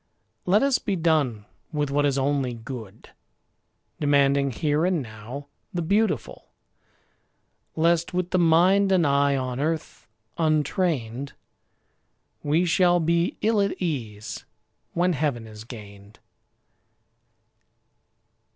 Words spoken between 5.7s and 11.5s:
the beautiful; Lest, with the mind and eye on earth untrained,